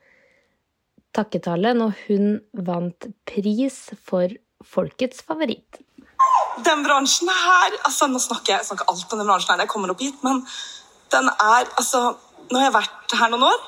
takketale 1.15 1.73
når 1.77 1.95
hun 2.07 2.37
vant 2.65 3.09
pris 3.29 3.79
for 4.05 4.31
Folkets 4.63 5.23
favoritt. 5.27 5.81
Den 6.63 6.83
bransjen 6.85 7.29
her 7.33 7.75
altså 7.83 8.07
Nå 8.07 8.21
snakker 8.21 8.55
jeg 8.55 8.67
snakker 8.67 8.87
alt 8.91 9.11
om 9.11 9.19
den 9.19 9.27
bransjen 9.27 9.53
her 9.53 9.65
jeg 9.65 9.71
kommer 9.73 9.91
opp 9.91 10.03
hit, 10.03 10.19
men 10.23 10.43
den 11.13 11.29
er 11.33 11.67
altså 11.67 12.13
Nå 12.51 12.59
har 12.59 12.67
jeg 12.67 12.75
vært 12.75 13.13
her 13.17 13.31
noen 13.31 13.45
år, 13.47 13.61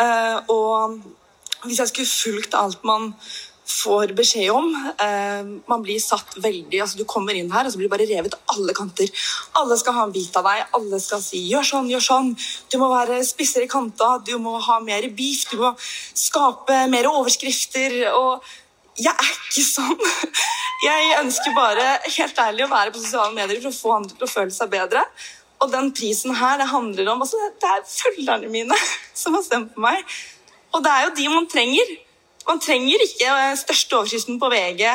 eh, 0.00 0.50
og 0.54 1.66
hvis 1.66 1.80
jeg 1.82 1.90
skulle 1.90 2.10
fulgt 2.10 2.54
alt 2.56 2.84
man 2.86 3.10
får 3.68 4.14
beskjed 4.18 4.50
om. 4.50 4.70
Eh, 5.00 5.42
man 5.70 5.82
blir 5.84 6.00
satt 6.02 6.34
veldig 6.42 6.80
altså 6.82 6.98
Du 6.98 7.04
kommer 7.08 7.36
inn 7.38 7.50
her, 7.52 7.66
og 7.66 7.72
så 7.72 7.78
blir 7.78 7.88
du 7.88 7.94
bare 7.94 8.08
revet 8.08 8.34
alle 8.54 8.74
kanter. 8.74 9.10
Alle 9.58 9.78
skal 9.78 9.96
ha 9.98 10.06
en 10.06 10.14
bit 10.14 10.36
av 10.36 10.46
deg. 10.48 10.64
Alle 10.78 11.00
skal 11.00 11.22
si 11.22 11.44
'gjør 11.48 11.68
sånn, 11.70 11.90
gjør 11.90 12.04
sånn'. 12.08 12.32
Du 12.70 12.78
må 12.78 12.90
være 12.90 13.22
spissere 13.24 13.64
i 13.64 13.70
kanta, 13.70 14.18
du 14.24 14.38
må 14.38 14.58
ha 14.58 14.80
mer 14.80 15.08
beef, 15.10 15.46
du 15.50 15.58
må 15.58 15.74
skape 15.78 16.88
mer 16.88 17.06
overskrifter. 17.06 18.12
og 18.14 18.42
jeg 18.98 19.14
er 19.14 19.30
ikke 19.48 19.64
sånn. 19.64 20.02
Jeg 20.82 21.14
ønsker 21.20 21.54
bare 21.54 21.84
helt 22.10 22.38
ærlig 22.42 22.64
å 22.66 22.72
være 22.72 22.90
på 22.92 22.98
sosiale 22.98 23.32
medier 23.32 23.60
for 23.62 23.70
å 23.70 23.76
få 23.76 23.92
andre 23.94 24.16
til 24.16 24.26
å 24.26 24.32
føle 24.32 24.50
seg 24.50 24.68
bedre. 24.68 25.04
Og 25.62 25.70
den 25.70 25.92
prisen 25.94 26.34
her, 26.34 26.58
det 26.58 26.66
handler 26.66 27.12
om 27.12 27.22
altså 27.22 27.38
Det 27.62 27.70
er 27.70 27.84
følgerne 27.86 28.50
mine 28.50 28.76
som 29.14 29.38
har 29.38 29.44
stemt 29.46 29.72
på 29.74 29.80
meg. 29.80 30.02
Og 30.74 30.82
det 30.82 30.92
er 30.92 31.06
jo 31.06 31.14
de 31.16 31.28
man 31.30 31.46
trenger. 31.48 31.94
Man 32.48 32.62
trenger 32.62 33.04
ikke 33.06 33.28
eh, 33.28 33.56
største 33.60 33.98
overskriften 33.98 34.40
på 34.42 34.50
VG. 34.52 34.86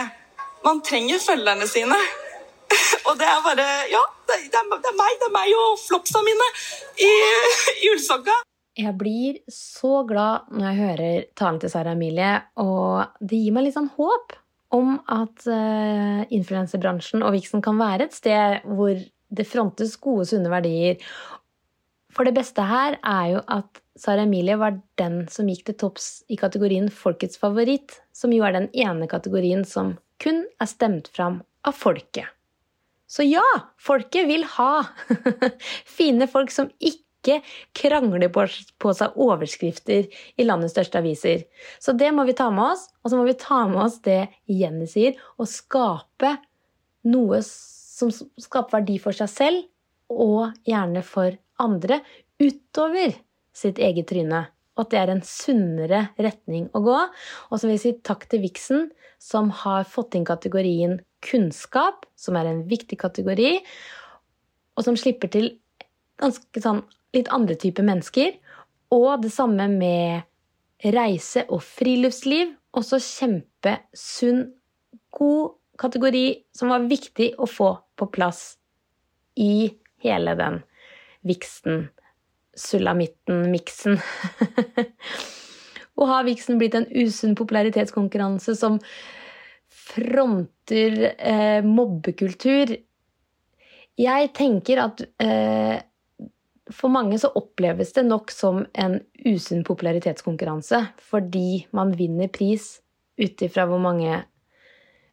Man 0.65 0.81
trenger 0.85 1.21
følgerne 1.23 1.67
sine. 1.69 1.99
Og 3.07 3.15
det 3.19 3.27
er 3.27 3.43
bare 3.45 3.67
Ja, 3.91 4.03
det 4.27 4.39
er, 4.39 4.49
det 4.51 4.59
er 4.59 4.97
meg. 4.99 5.15
Det 5.21 5.29
er 5.29 5.35
meg 5.35 5.53
og 5.55 5.77
flopsa 5.79 6.23
mine 6.25 6.49
i, 6.99 7.11
i 7.85 7.91
ullsokka. 7.93 8.35
Jeg 8.77 8.93
blir 8.99 9.39
så 9.49 10.03
glad 10.05 10.51
når 10.53 10.67
jeg 10.67 10.79
hører 10.81 11.29
talen 11.39 11.61
til 11.61 11.71
Sara 11.73 11.95
Emilie, 11.97 12.33
og 12.61 13.15
det 13.25 13.39
gir 13.41 13.55
meg 13.55 13.65
litt 13.65 13.77
sånn 13.77 13.89
håp 13.95 14.35
om 14.77 14.97
at 15.09 15.47
uh, 15.49 16.21
influenserbransjen 16.35 17.23
og 17.25 17.33
Vixen 17.33 17.63
kan 17.65 17.79
være 17.79 18.05
et 18.05 18.17
sted 18.17 18.67
hvor 18.67 18.99
det 19.27 19.47
frontes 19.47 19.95
gode, 20.03 20.27
sunne 20.29 20.51
verdier. 20.51 21.01
For 22.17 22.25
det 22.25 22.33
beste 22.33 22.63
her 22.65 22.95
er 23.05 23.25
jo 23.35 23.41
at 23.53 23.83
Sara 23.97 24.23
Emilie 24.25 24.57
var 24.57 24.79
den 24.97 25.19
som 25.29 25.49
gikk 25.49 25.67
til 25.67 25.77
topps 25.83 26.07
i 26.33 26.37
kategorien 26.39 26.89
Folkets 26.89 27.37
favoritt, 27.37 27.99
som 28.09 28.33
jo 28.33 28.45
er 28.45 28.55
den 28.55 28.71
ene 28.73 29.05
kategorien 29.09 29.61
som 29.69 29.93
kun 30.21 30.41
er 30.57 30.69
stemt 30.69 31.11
fram 31.13 31.43
av 31.67 31.77
folket. 31.77 32.25
Så 33.07 33.23
ja, 33.23 33.45
folket 33.77 34.25
vil 34.27 34.47
ha 34.57 34.87
fine 35.97 36.25
folk 36.29 36.49
som 36.51 36.71
ikke 36.81 37.37
krangler 37.77 38.31
på, 38.33 38.47
seg 38.97 39.21
overskrifter 39.21 40.09
i 40.09 40.45
landets 40.45 40.73
største 40.73 40.97
aviser. 41.03 41.45
Så 41.77 41.93
det 41.93 42.09
må 42.17 42.25
vi 42.25 42.35
ta 42.37 42.49
med 42.49 42.73
oss, 42.73 42.87
og 43.05 43.13
så 43.13 43.21
må 43.21 43.29
vi 43.29 43.37
ta 43.37 43.61
med 43.69 43.83
oss 43.85 44.01
det 44.05 44.23
Jenny 44.49 44.89
sier, 44.89 45.21
og 45.37 45.49
skape 45.51 46.33
noe 47.07 47.45
som 47.45 48.09
skaper 48.09 48.79
verdi 48.79 48.97
for 49.01 49.15
seg 49.15 49.31
selv, 49.31 49.65
og 50.13 50.53
gjerne 50.67 51.03
for 51.05 51.35
andre, 51.61 52.01
utover 52.39 53.15
sitt 53.55 53.81
eget 53.81 54.09
tryne. 54.11 54.45
Og 54.77 54.85
at 54.85 54.93
det 54.93 54.99
er 55.01 55.11
en 55.11 55.23
sunnere 55.25 56.01
retning 56.21 56.67
å 56.77 56.83
gå. 56.85 56.97
Og 57.49 57.57
så 57.57 57.65
vil 57.65 57.77
jeg 57.77 57.83
si 57.83 57.93
takk 58.05 58.27
til 58.29 58.43
Vixen, 58.43 58.89
som 59.17 59.49
har 59.63 59.87
fått 59.89 60.15
inn 60.17 60.27
kategorien 60.27 60.99
kunnskap, 61.25 62.05
som 62.13 62.37
er 62.37 62.49
en 62.51 62.61
viktig 62.69 62.99
kategori, 63.01 63.55
og 64.77 64.85
som 64.85 64.97
slipper 64.99 65.31
til 65.33 65.49
ganske 66.21 66.61
sånn 66.61 66.83
litt 67.17 67.31
andre 67.33 67.57
typer 67.57 67.85
mennesker. 67.87 68.37
Og 68.93 69.23
det 69.23 69.33
samme 69.33 69.65
med 69.71 70.93
reise 70.93 71.47
og 71.49 71.63
friluftsliv, 71.65 72.53
også 72.77 72.99
kjempesunn, 73.01 74.45
god 75.17 75.55
kategori 75.81 76.25
som 76.53 76.69
var 76.69 76.85
viktig 76.89 77.31
å 77.41 77.47
få 77.49 77.71
på 77.97 78.07
plass 78.13 78.59
i 79.41 79.71
hele 80.03 80.35
den 80.39 80.61
viksten, 81.27 81.87
sulamitten-miksen. 82.57 83.99
Og 85.97 86.09
har 86.11 86.27
viksen 86.27 86.59
blitt 86.61 86.77
en 86.77 86.87
usunn 86.93 87.35
popularitetskonkurranse 87.37 88.53
som 88.57 88.77
fronter 89.67 91.11
eh, 91.17 91.65
mobbekultur? 91.65 92.75
Jeg 93.97 94.31
tenker 94.37 94.83
at 94.83 95.01
eh, 95.23 95.79
for 96.73 96.93
mange 96.93 97.17
så 97.19 97.31
oppleves 97.39 97.93
det 97.95 98.05
nok 98.05 98.31
som 98.33 98.61
en 98.77 98.99
usunn 99.25 99.63
popularitetskonkurranse 99.67 100.83
fordi 101.09 101.65
man 101.77 101.93
vinner 101.97 102.29
pris 102.33 102.77
ut 103.17 103.41
ifra 103.41 103.65
hvor 103.69 103.81
mange 103.81 104.19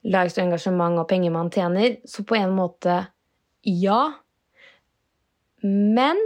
likes 0.04 0.36
og 0.36 0.44
engasjement 0.44 1.00
og 1.00 1.08
penger 1.08 1.32
man 1.32 1.50
tjener. 1.52 1.96
Så 2.04 2.26
på 2.28 2.36
en 2.36 2.52
måte 2.56 2.98
ja. 3.64 4.00
Men 5.64 6.18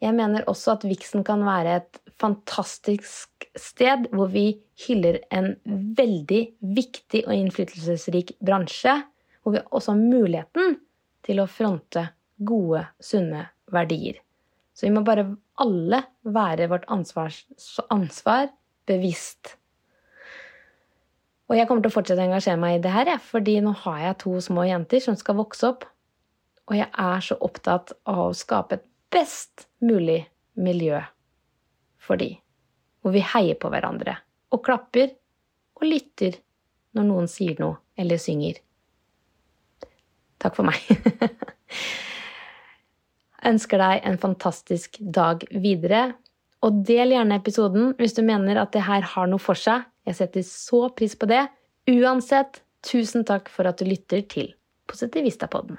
jeg 0.00 0.16
mener 0.16 0.46
også 0.50 0.74
at 0.78 0.86
Vixen 0.88 1.24
kan 1.26 1.44
være 1.46 1.76
et 1.80 2.00
fantastisk 2.20 3.46
sted 3.58 4.08
hvor 4.14 4.30
vi 4.32 4.60
hyller 4.86 5.20
en 5.34 5.52
veldig 5.96 6.40
viktig 6.76 7.22
og 7.26 7.34
innflytelsesrik 7.36 8.34
bransje. 8.44 8.96
Hvor 9.40 9.54
vi 9.56 9.62
også 9.70 9.94
har 9.94 10.00
muligheten 10.00 10.74
til 11.24 11.40
å 11.40 11.48
fronte 11.48 12.10
gode, 12.44 12.82
sunne 13.00 13.46
verdier. 13.72 14.18
Så 14.74 14.88
vi 14.88 14.94
må 14.94 15.04
bare 15.04 15.28
alle 15.60 16.02
være 16.24 16.68
vårt 16.72 16.86
ansvars, 16.92 17.44
ansvar 17.92 18.48
bevisst. 18.88 19.54
Og 21.50 21.58
jeg 21.58 21.66
kommer 21.68 21.82
til 21.84 21.90
å 21.90 21.96
fortsette 21.96 22.22
å 22.22 22.28
engasjere 22.28 22.60
meg 22.62 22.78
i 22.78 22.82
det 22.84 22.92
her, 22.94 23.10
fordi 23.20 23.58
nå 23.64 23.72
har 23.84 24.04
jeg 24.04 24.20
to 24.22 24.36
små 24.44 24.64
jenter 24.68 25.02
som 25.04 25.16
skal 25.18 25.36
vokse 25.40 25.72
opp. 25.72 25.84
Og 26.70 26.76
jeg 26.78 26.86
er 26.86 27.24
så 27.26 27.36
opptatt 27.42 27.92
av 28.08 28.28
å 28.28 28.36
skape 28.36 28.78
et 28.78 28.86
best 29.10 29.66
mulig 29.82 30.22
miljø 30.54 31.00
for 31.98 32.20
de. 32.20 32.36
Hvor 33.02 33.14
vi 33.16 33.24
heier 33.26 33.58
på 33.58 33.70
hverandre 33.72 34.14
og 34.54 34.62
klapper 34.66 35.10
og 35.80 35.86
lytter 35.88 36.38
når 36.94 37.08
noen 37.08 37.28
sier 37.30 37.58
noe 37.58 37.80
eller 37.98 38.20
synger. 38.22 38.60
Takk 40.40 40.56
for 40.56 40.68
meg. 40.68 40.78
Jeg 43.40 43.50
ønsker 43.52 43.82
deg 43.82 44.06
en 44.08 44.20
fantastisk 44.22 44.96
dag 45.00 45.44
videre. 45.50 46.14
Og 46.64 46.82
del 46.86 47.16
gjerne 47.16 47.40
episoden 47.40 47.92
hvis 47.98 48.14
du 48.16 48.22
mener 48.24 48.62
at 48.62 48.72
det 48.76 48.86
her 48.86 49.04
har 49.14 49.28
noe 49.30 49.42
for 49.42 49.58
seg. 49.58 49.84
Jeg 50.06 50.22
setter 50.22 50.46
så 50.46 50.86
pris 50.96 51.18
på 51.18 51.28
det. 51.30 51.44
Uansett, 51.90 52.62
tusen 52.86 53.26
takk 53.28 53.50
for 53.52 53.68
at 53.68 53.80
du 53.80 53.88
lytter 53.88 54.22
til 54.28 54.54
Positivistapodden. 54.90 55.78